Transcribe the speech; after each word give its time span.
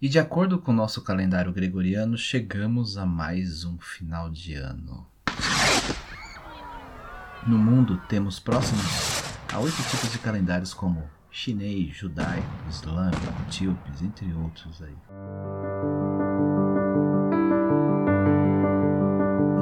E 0.00 0.10
de 0.10 0.18
acordo 0.18 0.58
com 0.58 0.72
o 0.72 0.74
nosso 0.74 1.00
calendário 1.00 1.50
gregoriano, 1.50 2.18
chegamos 2.18 2.98
a 2.98 3.06
mais 3.06 3.64
um 3.64 3.78
final 3.78 4.28
de 4.28 4.52
ano. 4.52 5.06
No 7.46 7.56
mundo 7.56 7.96
temos 8.06 8.38
próximos 8.38 8.84
a 9.50 9.58
oito 9.58 9.82
tipos 9.84 10.12
de 10.12 10.18
calendários 10.18 10.74
como 10.74 11.02
chinês, 11.30 11.96
judaico, 11.96 12.46
islâmico, 12.68 13.22
etíopes, 13.46 14.02
entre 14.02 14.34
outros 14.34 14.82
aí. 14.82 14.96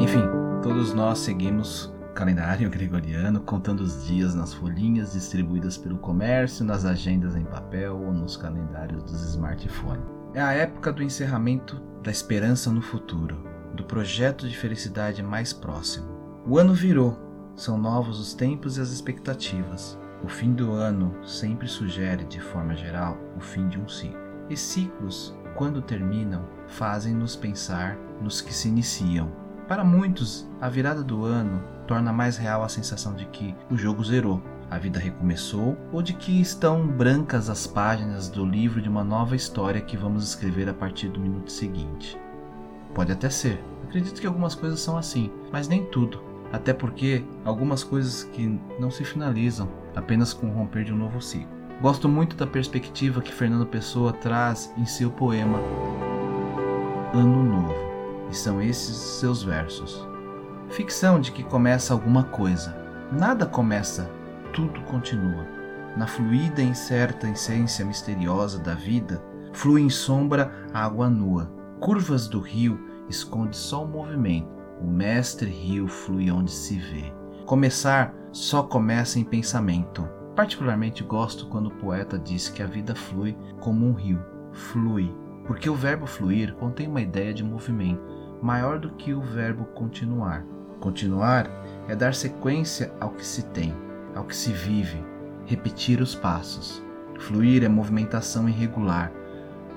Enfim, 0.00 0.24
todos 0.64 0.92
nós 0.92 1.20
seguimos 1.20 1.84
o 2.10 2.12
calendário 2.12 2.68
gregoriano, 2.70 3.38
contando 3.38 3.82
os 3.82 4.04
dias 4.04 4.34
nas 4.34 4.52
folhinhas 4.52 5.12
distribuídas 5.12 5.78
pelo 5.78 5.98
comércio, 5.98 6.64
nas 6.64 6.84
agendas 6.84 7.36
em 7.36 7.44
papel 7.44 7.96
ou 7.96 8.12
nos 8.12 8.36
calendários 8.36 9.04
dos 9.04 9.22
smartphones. 9.28 10.23
É 10.34 10.40
a 10.40 10.50
época 10.50 10.92
do 10.92 11.00
encerramento 11.00 11.80
da 12.02 12.10
esperança 12.10 12.68
no 12.68 12.82
futuro, 12.82 13.38
do 13.72 13.84
projeto 13.84 14.48
de 14.48 14.56
felicidade 14.56 15.22
mais 15.22 15.52
próximo. 15.52 16.08
O 16.44 16.58
ano 16.58 16.74
virou, 16.74 17.16
são 17.54 17.78
novos 17.78 18.18
os 18.18 18.34
tempos 18.34 18.76
e 18.76 18.80
as 18.80 18.90
expectativas. 18.90 19.96
O 20.24 20.28
fim 20.28 20.52
do 20.52 20.72
ano 20.72 21.14
sempre 21.24 21.68
sugere, 21.68 22.24
de 22.24 22.40
forma 22.40 22.74
geral, 22.74 23.16
o 23.36 23.40
fim 23.40 23.68
de 23.68 23.78
um 23.78 23.88
ciclo. 23.88 24.18
E 24.50 24.56
ciclos, 24.56 25.38
quando 25.54 25.80
terminam, 25.80 26.44
fazem-nos 26.66 27.36
pensar 27.36 27.96
nos 28.20 28.40
que 28.40 28.52
se 28.52 28.66
iniciam. 28.66 29.30
Para 29.68 29.84
muitos, 29.84 30.50
a 30.60 30.68
virada 30.68 31.04
do 31.04 31.24
ano 31.24 31.62
torna 31.86 32.12
mais 32.12 32.36
real 32.36 32.64
a 32.64 32.68
sensação 32.68 33.14
de 33.14 33.24
que 33.26 33.54
o 33.70 33.76
jogo 33.76 34.02
zerou, 34.02 34.42
a 34.74 34.78
vida 34.78 34.98
recomeçou 34.98 35.78
ou 35.92 36.02
de 36.02 36.12
que 36.14 36.40
estão 36.40 36.84
brancas 36.84 37.48
as 37.48 37.64
páginas 37.64 38.28
do 38.28 38.44
livro 38.44 38.82
de 38.82 38.88
uma 38.88 39.04
nova 39.04 39.36
história 39.36 39.80
que 39.80 39.96
vamos 39.96 40.24
escrever 40.24 40.68
a 40.68 40.74
partir 40.74 41.08
do 41.08 41.20
minuto 41.20 41.52
seguinte. 41.52 42.18
Pode 42.92 43.12
até 43.12 43.30
ser. 43.30 43.62
Acredito 43.84 44.20
que 44.20 44.26
algumas 44.26 44.56
coisas 44.56 44.80
são 44.80 44.96
assim, 44.96 45.30
mas 45.52 45.68
nem 45.68 45.84
tudo. 45.84 46.20
Até 46.52 46.72
porque 46.72 47.24
algumas 47.44 47.84
coisas 47.84 48.24
que 48.24 48.58
não 48.78 48.90
se 48.90 49.04
finalizam 49.04 49.68
apenas 49.94 50.32
com 50.32 50.48
o 50.48 50.52
romper 50.52 50.82
de 50.82 50.92
um 50.92 50.96
novo 50.96 51.22
ciclo. 51.22 51.54
Gosto 51.80 52.08
muito 52.08 52.34
da 52.34 52.46
perspectiva 52.46 53.22
que 53.22 53.32
Fernando 53.32 53.66
Pessoa 53.66 54.12
traz 54.12 54.72
em 54.76 54.86
seu 54.86 55.10
poema 55.10 55.58
Ano 57.12 57.44
Novo, 57.44 57.74
e 58.28 58.34
são 58.34 58.60
esses 58.60 58.96
seus 58.96 59.44
versos. 59.44 60.04
Ficção 60.70 61.20
de 61.20 61.30
que 61.30 61.44
começa 61.44 61.92
alguma 61.92 62.24
coisa. 62.24 62.76
Nada 63.12 63.46
começa 63.46 64.10
tudo 64.54 64.80
continua. 64.82 65.46
Na 65.96 66.06
fluida 66.06 66.62
e 66.62 66.68
incerta 66.68 67.28
essência 67.28 67.84
misteriosa 67.84 68.58
da 68.58 68.74
vida, 68.74 69.22
flui 69.52 69.82
em 69.82 69.90
sombra 69.90 70.50
a 70.72 70.84
água 70.84 71.10
nua. 71.10 71.52
Curvas 71.80 72.26
do 72.28 72.40
rio 72.40 72.80
esconde 73.08 73.56
só 73.56 73.84
o 73.84 73.88
movimento. 73.88 74.48
O 74.80 74.86
mestre 74.86 75.50
rio 75.50 75.86
flui 75.86 76.30
onde 76.30 76.50
se 76.50 76.78
vê. 76.78 77.12
Começar 77.44 78.14
só 78.32 78.62
começa 78.62 79.18
em 79.18 79.24
pensamento. 79.24 80.08
Particularmente 80.34 81.04
gosto 81.04 81.46
quando 81.48 81.66
o 81.66 81.74
poeta 81.74 82.18
diz 82.18 82.48
que 82.48 82.62
a 82.62 82.66
vida 82.66 82.94
flui 82.94 83.36
como 83.60 83.86
um 83.86 83.92
rio. 83.92 84.20
Flui, 84.52 85.12
porque 85.46 85.68
o 85.68 85.74
verbo 85.74 86.06
fluir 86.06 86.54
contém 86.54 86.88
uma 86.88 87.00
ideia 87.00 87.34
de 87.34 87.44
movimento 87.44 88.02
maior 88.42 88.78
do 88.78 88.90
que 88.90 89.14
o 89.14 89.20
verbo 89.20 89.64
continuar. 89.66 90.44
Continuar 90.80 91.48
é 91.88 91.94
dar 91.96 92.14
sequência 92.14 92.92
ao 93.00 93.10
que 93.10 93.24
se 93.24 93.44
tem 93.46 93.83
ao 94.14 94.24
que 94.24 94.36
se 94.36 94.52
vive, 94.52 95.04
repetir 95.46 96.00
os 96.00 96.14
passos. 96.14 96.82
Fluir 97.18 97.64
é 97.64 97.68
movimentação 97.68 98.48
irregular, 98.48 99.12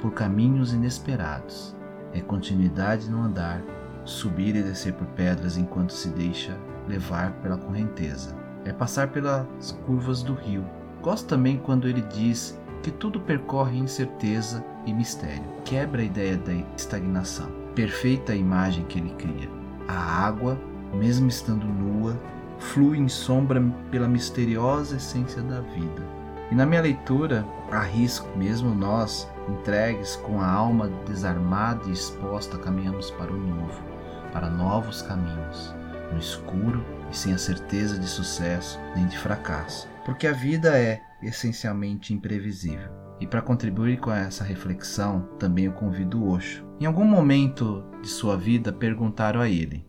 por 0.02 0.12
caminhos 0.14 0.74
inesperados. 0.74 1.76
É 2.14 2.22
continuidade 2.22 3.10
no 3.10 3.22
andar, 3.22 3.62
subir 4.06 4.56
e 4.56 4.64
descer 4.64 4.94
por 4.94 5.08
pedras 5.08 5.58
enquanto 5.58 5.92
se 5.92 6.10
deixa 6.10 6.58
levar 6.88 7.32
pela 7.42 7.58
correnteza. 7.58 8.36
É 8.64 8.72
passar 8.72 9.10
pelas 9.10 9.72
curvas 9.86 10.24
do 10.24 10.34
rio. 10.34 10.66
Gosto 11.02 11.28
também 11.28 11.58
quando 11.58 11.88
ele 11.88 12.02
diz 12.02 12.60
que 12.82 12.92
tudo 12.92 13.20
percorre 13.20 13.78
incerteza 13.78 14.64
e 14.86 14.94
mistério. 14.94 15.44
Quebra 15.66 16.02
a 16.02 16.06
ideia 16.06 16.38
da 16.38 16.54
estagnação. 16.76 17.50
Perfeita 17.76 18.34
a 18.34 18.36
imagem 18.36 18.86
que 18.86 19.00
ele 19.00 19.14
cria. 19.16 19.50
A 19.88 20.26
água, 20.26 20.60
mesmo 20.94 21.28
estando 21.28 21.66
nua, 21.66 22.18
flui 22.60 22.98
em 22.98 23.08
sombra 23.08 23.62
pela 23.92 24.08
misteriosa 24.08 24.98
essência 24.98 25.42
da 25.42 25.62
vida. 25.62 26.18
E 26.52 26.56
na 26.56 26.66
minha 26.66 26.82
leitura, 26.82 27.46
arrisco, 27.72 28.28
mesmo 28.38 28.74
nós, 28.74 29.30
entregues 29.50 30.16
com 30.18 30.42
a 30.42 30.50
alma 30.50 30.90
desarmada 31.06 31.88
e 31.88 31.92
exposta, 31.92 32.58
caminhamos 32.58 33.12
para 33.12 33.32
o 33.32 33.38
novo, 33.38 33.84
para 34.32 34.50
novos 34.50 35.02
caminhos, 35.02 35.76
no 36.12 36.18
escuro 36.18 36.84
e 37.12 37.16
sem 37.16 37.34
a 37.34 37.38
certeza 37.38 38.00
de 38.00 38.08
sucesso 38.08 38.80
nem 38.96 39.08
de 39.08 39.18
fracasso, 39.18 39.90
porque 40.06 40.26
a 40.26 40.32
vida 40.32 40.78
é 40.78 41.02
essencialmente 41.22 42.14
imprevisível. 42.14 42.90
E 43.20 43.26
para 43.26 43.42
contribuir 43.42 44.00
com 44.00 44.12
essa 44.12 44.44
reflexão, 44.44 45.28
também 45.40 45.66
eu 45.66 45.72
convido 45.72 46.22
o 46.22 46.30
Osho. 46.30 46.66
Em 46.80 46.86
algum 46.86 47.06
momento 47.06 47.84
de 48.02 48.08
sua 48.08 48.38
vida, 48.38 48.72
perguntaram 48.72 49.42
a 49.42 49.50
ele: 49.50 49.84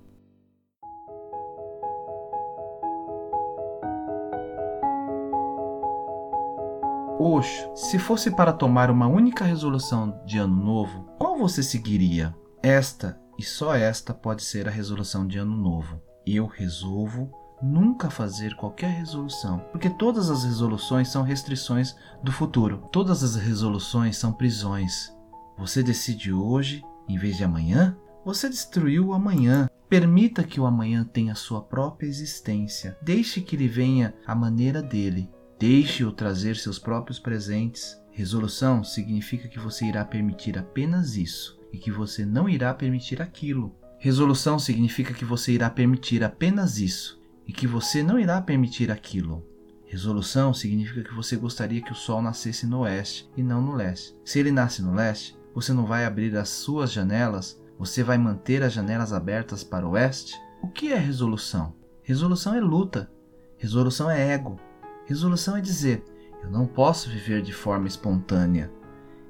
Oxo, 7.19 7.69
se 7.75 7.99
fosse 7.99 8.31
para 8.31 8.53
tomar 8.53 8.91
uma 8.93 9.09
única 9.09 9.45
resolução 9.45 10.23
de 10.25 10.39
ano 10.39 10.55
novo, 10.55 11.09
qual 11.19 11.37
você 11.37 11.65
seguiria? 11.65 12.33
Esta 12.63 13.21
e 13.37 13.43
só 13.43 13.75
esta 13.75 14.15
pode 14.15 14.43
ser 14.43 14.69
a 14.69 14.71
resolução 14.71 15.27
de 15.27 15.37
ano 15.37 15.57
novo. 15.57 16.01
Eu 16.25 16.47
resolvo 16.47 17.29
nunca 17.61 18.09
fazer 18.09 18.55
qualquer 18.55 18.91
resolução, 18.91 19.59
porque 19.73 19.91
todas 19.91 20.31
as 20.31 20.45
resoluções 20.45 21.09
são 21.09 21.25
restrições 21.25 21.97
do 22.23 22.31
futuro. 22.31 22.89
Todas 22.93 23.25
as 23.25 23.35
resoluções 23.35 24.17
são 24.17 24.33
prisões. 24.33 25.13
Você 25.59 25.83
decide 25.83 26.33
hoje 26.33 26.85
em 27.09 27.19
vez 27.19 27.37
de 27.37 27.43
amanhã? 27.43 27.97
Você 28.25 28.49
destruiu 28.49 29.09
o 29.09 29.13
amanhã. 29.13 29.69
Permita 29.89 30.45
que 30.45 30.61
o 30.61 30.67
amanhã 30.67 31.03
tenha 31.03 31.35
sua 31.35 31.63
própria 31.63 32.07
existência. 32.07 32.97
Deixe 33.03 33.41
que 33.41 33.57
ele 33.57 33.67
venha 33.67 34.15
à 34.27 34.35
maneira 34.35 34.81
dele. 34.83 35.29
Deixe-o 35.59 36.13
trazer 36.13 36.57
seus 36.57 36.79
próprios 36.79 37.19
presentes. 37.19 38.01
Resolução 38.13 38.85
significa 38.85 39.49
que 39.49 39.59
você 39.59 39.87
irá 39.87 40.05
permitir 40.05 40.57
apenas 40.57 41.17
isso 41.17 41.59
e 41.73 41.79
que 41.79 41.91
você 41.91 42.25
não 42.25 42.49
irá 42.49 42.73
permitir 42.73 43.21
aquilo. 43.21 43.75
Resolução 43.99 44.59
significa 44.59 45.13
que 45.13 45.25
você 45.25 45.53
irá 45.53 45.69
permitir 45.69 46.23
apenas 46.23 46.79
isso 46.79 47.21
e 47.45 47.53
que 47.53 47.67
você 47.67 48.05
não 48.05 48.21
irá 48.21 48.41
permitir 48.41 48.93
aquilo. 48.93 49.45
Resolução 49.85 50.55
significa 50.55 51.03
que 51.03 51.15
você 51.15 51.35
gostaria 51.35 51.83
que 51.83 51.91
o 51.91 51.97
sol 51.97 52.23
nascesse 52.23 52.65
no 52.65 52.81
oeste 52.81 53.29
e 53.37 53.43
não 53.43 53.61
no 53.61 53.75
leste. 53.75 54.15
Se 54.25 54.39
ele 54.39 54.53
nasce 54.53 54.81
no 54.81 54.95
leste, 54.95 55.37
você 55.53 55.73
não 55.73 55.87
vai 55.87 56.05
abrir 56.05 56.37
as 56.37 56.51
suas 56.51 56.93
janelas, 56.93 57.61
você 57.77 58.05
vai 58.05 58.19
manter 58.19 58.63
as 58.63 58.73
janelas 58.73 59.13
abertas 59.13 59.65
para 59.65 59.87
o 59.87 59.93
oeste? 59.93 60.39
O 60.63 60.69
que 60.69 60.93
é 60.93 60.97
resolução? 60.97 61.75
Resolução 62.03 62.55
é 62.55 62.61
luta. 62.61 63.11
Resolução 63.57 64.09
é 64.09 64.33
ego. 64.33 64.61
Resolução 65.09 65.57
é 65.57 65.61
dizer: 65.63 66.05
eu 66.43 66.51
não 66.51 66.67
posso 66.67 67.09
viver 67.09 67.41
de 67.41 67.53
forma 67.53 67.89
espontânea. 67.89 68.71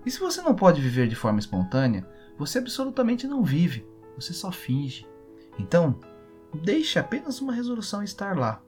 E 0.04 0.10
se 0.10 0.18
você 0.18 0.42
não 0.42 0.52
pode 0.52 0.80
viver 0.80 1.06
de 1.06 1.14
forma 1.14 1.38
espontânea, 1.38 2.04
você 2.36 2.58
absolutamente 2.58 3.28
não 3.28 3.44
vive, 3.44 3.86
você 4.16 4.32
só 4.32 4.50
finge. 4.50 5.06
Então, 5.56 6.00
deixe 6.52 6.98
apenas 6.98 7.40
uma 7.40 7.52
resolução 7.52 8.02
estar 8.02 8.36
lá. 8.36 8.60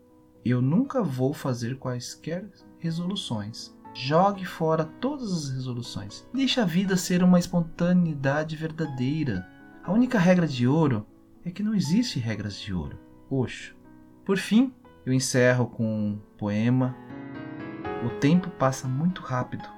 Eu 0.44 0.62
nunca 0.62 1.02
vou 1.02 1.34
fazer 1.34 1.78
quaisquer 1.78 2.48
resoluções. 2.78 3.76
Jogue 3.92 4.44
fora 4.44 4.84
todas 4.84 5.32
as 5.32 5.50
resoluções. 5.50 6.24
Deixe 6.32 6.60
a 6.60 6.64
vida 6.64 6.96
ser 6.96 7.24
uma 7.24 7.40
espontaneidade 7.40 8.54
verdadeira. 8.54 9.48
A 9.82 9.92
única 9.92 10.16
regra 10.16 10.46
de 10.46 10.68
ouro 10.68 11.04
é 11.44 11.50
que 11.50 11.62
não 11.62 11.74
existe 11.74 12.20
regras 12.20 12.54
de 12.54 12.72
ouro. 12.72 12.96
Oxo. 13.28 13.74
Por 14.24 14.38
fim, 14.38 14.72
eu 15.04 15.12
encerro 15.12 15.66
com 15.66 15.84
um 15.84 16.20
poema. 16.38 16.96
O 18.04 18.08
tempo 18.08 18.48
passa 18.50 18.88
muito 18.88 19.20
rápido 19.20 19.68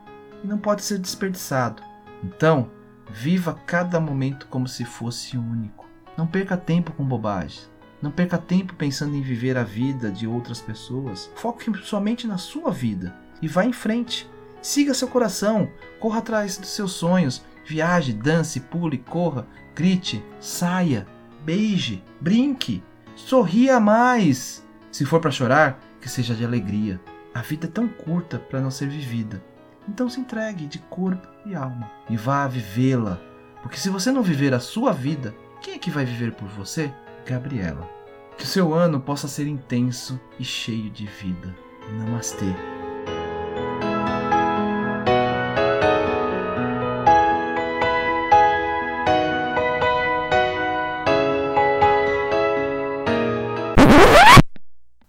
e 0.42 0.46
não 0.46 0.58
pode 0.58 0.82
ser 0.82 0.98
desperdiçado. 0.98 1.82
Então, 2.22 2.70
viva 3.10 3.58
cada 3.66 4.00
momento 4.00 4.46
como 4.46 4.68
se 4.68 4.84
fosse 4.84 5.36
único. 5.36 5.86
Não 6.16 6.26
perca 6.26 6.56
tempo 6.56 6.92
com 6.92 7.04
bobagens. 7.04 7.70
Não 8.00 8.10
perca 8.10 8.36
tempo 8.36 8.74
pensando 8.74 9.16
em 9.16 9.22
viver 9.22 9.56
a 9.56 9.62
vida 9.62 10.10
de 10.10 10.26
outras 10.26 10.60
pessoas. 10.60 11.30
Foque 11.36 11.72
somente 11.84 12.26
na 12.26 12.38
sua 12.38 12.70
vida 12.70 13.14
e 13.40 13.48
vá 13.48 13.64
em 13.64 13.72
frente. 13.72 14.30
Siga 14.60 14.94
seu 14.94 15.08
coração, 15.08 15.68
corra 15.98 16.18
atrás 16.18 16.56
dos 16.56 16.70
seus 16.70 16.92
sonhos, 16.92 17.44
viaje, 17.66 18.12
dance, 18.12 18.60
pule, 18.60 18.98
corra, 18.98 19.46
grite, 19.74 20.24
saia, 20.40 21.06
beije, 21.44 22.02
brinque, 22.20 22.82
sorria 23.16 23.80
mais. 23.80 24.64
Se 24.90 25.04
for 25.04 25.20
para 25.20 25.30
chorar, 25.30 25.80
que 26.00 26.08
seja 26.08 26.34
de 26.34 26.44
alegria. 26.44 27.00
A 27.34 27.40
vida 27.40 27.66
é 27.66 27.70
tão 27.70 27.88
curta 27.88 28.38
para 28.38 28.60
não 28.60 28.70
ser 28.70 28.88
vivida. 28.88 29.42
Então 29.88 30.08
se 30.08 30.20
entregue 30.20 30.66
de 30.66 30.78
corpo 30.78 31.26
e 31.46 31.54
alma 31.54 31.90
e 32.10 32.16
vá 32.16 32.46
vivê-la. 32.46 33.18
Porque 33.62 33.78
se 33.78 33.88
você 33.88 34.12
não 34.12 34.22
viver 34.22 34.52
a 34.52 34.60
sua 34.60 34.92
vida, 34.92 35.34
quem 35.62 35.74
é 35.74 35.78
que 35.78 35.90
vai 35.90 36.04
viver 36.04 36.32
por 36.32 36.46
você? 36.48 36.92
Gabriela. 37.26 37.88
Que 38.36 38.44
o 38.44 38.46
seu 38.46 38.74
ano 38.74 39.00
possa 39.00 39.28
ser 39.28 39.46
intenso 39.46 40.20
e 40.38 40.44
cheio 40.44 40.90
de 40.90 41.06
vida. 41.06 41.56
Namastê. 41.98 42.54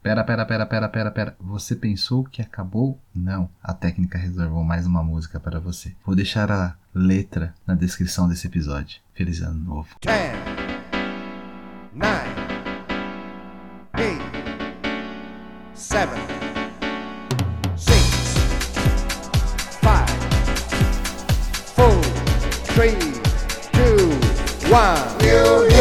Pera, 0.01 0.23
pera, 0.23 0.45
pera, 0.45 0.65
pera, 0.65 0.89
pera. 0.89 1.02
Você 1.53 1.75
pensou 1.75 2.23
que 2.23 2.41
acabou? 2.41 2.99
Não. 3.13 3.47
A 3.61 3.75
técnica 3.75 4.17
reservou 4.17 4.63
mais 4.63 4.87
uma 4.87 5.03
música 5.03 5.39
para 5.39 5.59
você. 5.59 5.93
Vou 6.03 6.15
deixar 6.15 6.51
a 6.51 6.75
letra 6.91 7.53
na 7.67 7.75
descrição 7.75 8.27
desse 8.27 8.47
episódio. 8.47 8.99
Feliz 9.13 9.39
ano 9.43 9.59
novo. 9.59 9.89
10, 10.01 10.35
9, 11.93 12.09
8, 13.93 14.19
7, 15.75 16.11
6, 17.77 17.99
5, 18.73 19.79
4, 19.81 20.15
3, 22.73 22.97
2, 24.71 25.69
1. 25.69 25.72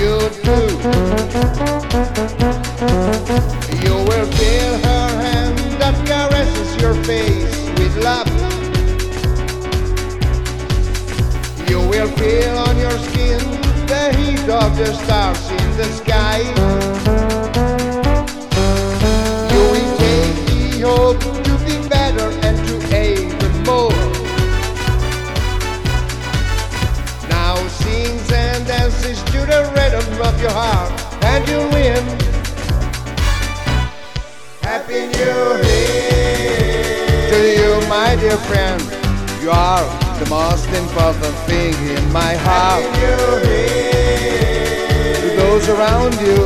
You 0.00 0.16
do. 0.48 0.56
You 3.84 3.94
will 4.08 4.28
feel 4.40 4.74
her 4.88 5.08
hand 5.24 5.58
that 5.80 5.94
caresses 6.08 6.70
your 6.80 6.94
face 7.04 7.58
with 7.78 7.94
love. 8.02 8.30
You 11.68 11.80
will 11.92 12.10
feel 12.16 12.56
on 12.66 12.78
your 12.78 12.98
skin 13.08 13.40
the 13.92 14.04
heat 14.16 14.48
of 14.48 14.76
the 14.78 14.90
stars 14.94 15.50
in 15.50 15.76
the 15.76 15.88
sky. 16.00 16.79
My 38.04 38.16
dear 38.16 38.38
friend. 38.48 38.80
You 39.42 39.50
are 39.50 39.84
the 40.22 40.28
most 40.30 40.68
important 40.82 41.36
thing 41.48 41.74
in 41.96 42.04
my 42.12 42.32
heart. 42.46 42.82
Happy 42.82 42.96
New 43.00 43.30
Year 43.50 45.14
to 45.22 45.28
those 45.40 45.66
around 45.74 46.14
you, 46.26 46.40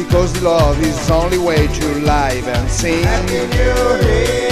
because 0.00 0.30
love 0.42 0.76
is 0.82 0.96
the 1.06 1.14
only 1.14 1.38
way 1.38 1.62
to 1.78 1.86
live 2.12 2.46
and 2.56 2.66
sing. 2.70 3.04
Happy 3.04 3.40
New 3.56 3.86
Year 4.06 4.50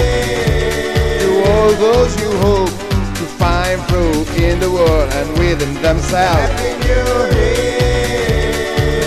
to 1.22 1.28
all 1.50 1.72
those 1.86 2.12
you 2.22 2.30
hope 2.48 2.74
to 3.18 3.24
find 3.42 3.78
through 3.88 4.18
in 4.46 4.56
the 4.64 4.70
world 4.76 5.08
and 5.18 5.28
within 5.38 5.74
themselves. 5.88 6.48
Happy 6.48 6.72
New 6.88 7.16
Year 7.36 7.94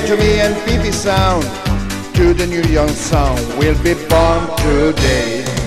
to 0.07 0.13
me 0.21 0.31
and 0.45 0.53
PP 0.65 0.93
sound 0.93 1.43
to 2.17 2.25
the 2.39 2.45
new 2.45 2.65
young 2.77 2.93
sound 3.09 3.41
will 3.57 3.77
be 3.87 3.93
born 4.11 4.41
today. 4.61 5.66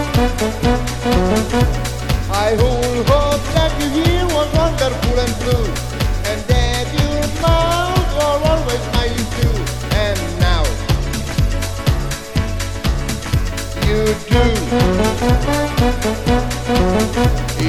I 2.51 2.55
hold 2.55 3.07
hope 3.07 3.43
that 3.55 3.71
you 3.79 3.87
hear 4.03 4.25
was 4.27 4.51
wonderful 4.51 5.15
and 5.23 5.33
blue, 5.39 5.71
and 6.27 6.39
that 6.51 6.83
your 6.91 7.23
mouth 7.39 8.11
are 8.27 8.39
always 8.43 8.81
smiling 8.91 9.27
too. 9.39 9.55
And 9.95 10.19
now 10.43 10.63
you 13.87 14.03
do. 14.27 14.43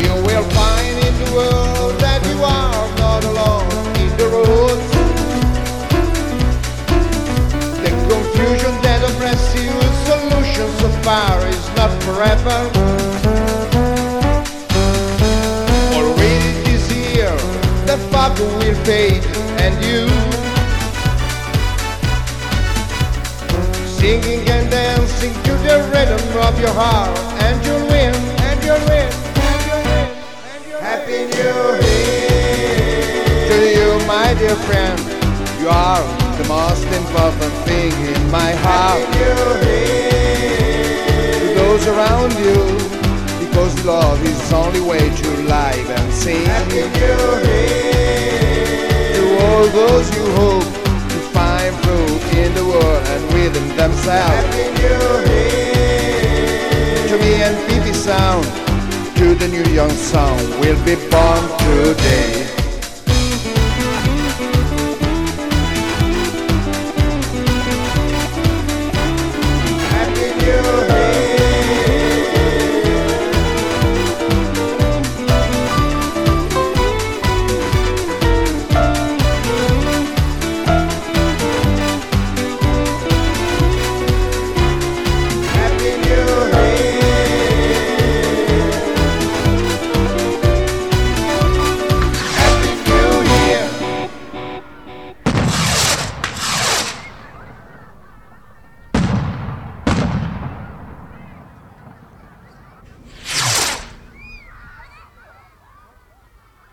You 0.02 0.14
will 0.26 0.46
find 0.50 0.96
in 0.98 1.14
the 1.22 1.30
world 1.30 1.94
that 2.02 2.20
you 2.26 2.42
are 2.42 2.88
not 2.98 3.22
alone 3.22 3.70
in 4.02 4.10
the 4.18 4.26
road. 4.34 4.82
The 7.86 7.92
confusion 8.10 8.74
that 8.82 9.06
oppresses 9.06 9.62
you, 9.62 9.78
solution 10.10 10.66
so 10.82 10.90
far 11.06 11.38
is 11.46 11.70
not 11.76 11.92
forever. 12.02 13.11
Will 18.38 18.74
fade 18.84 19.24
and 19.64 19.74
you. 19.84 20.08
Singing 24.02 24.48
and 24.50 24.70
dancing 24.70 25.32
to 25.46 25.52
the 25.62 25.78
rhythm 25.94 26.18
of 26.42 26.58
your 26.58 26.74
heart 26.74 27.16
And 27.38 27.64
you'll 27.64 27.86
win, 27.86 28.14
and 28.48 28.58
you'll 28.64 28.84
win, 28.90 29.06
and 29.06 29.60
you'll 29.68 29.84
win, 29.90 30.08
and 30.50 30.62
you'll 30.66 30.80
Happy 30.80 31.18
New 31.30 31.62
Year 31.86 32.42
To 33.50 33.58
you 33.76 33.88
my 34.08 34.34
dear 34.34 34.56
friend. 34.66 34.98
You 35.60 35.68
are 35.68 36.02
the 36.36 36.46
most 36.48 36.86
important 37.00 37.54
thing 37.62 37.92
in 38.12 38.30
my 38.32 38.50
heart. 38.66 38.98
Happy 38.98 39.22
New 39.22 39.70
Year 39.70 40.02
To 41.38 41.54
those 41.54 41.86
around 41.86 42.32
you 42.42 42.58
because 43.38 43.84
love 43.84 44.20
is 44.24 44.50
the 44.50 44.56
only 44.56 44.80
way 44.80 44.98
to 44.98 45.28
live 45.46 46.01
sing. 46.12 46.44
New 46.68 46.88
Year 47.00 47.16
to 49.16 49.22
all 49.44 49.66
those 49.78 50.06
you 50.16 50.24
hope 50.40 50.68
to 51.12 51.18
find 51.36 51.74
through 51.82 52.12
in 52.40 52.54
the 52.54 52.64
world 52.64 53.02
and 53.12 53.22
within 53.34 53.68
themselves. 53.76 54.30
Happy 54.30 54.66
New 54.80 55.12
Year 55.32 55.52
to 57.08 57.18
me 57.18 57.32
and 57.42 57.56
PP 57.68 57.94
Sound, 57.94 58.44
to 59.16 59.34
the 59.34 59.48
new 59.48 59.64
young 59.72 59.90
sound 59.90 60.40
we'll 60.60 60.82
be 60.84 60.96
born 61.10 61.42
today. 61.58 62.61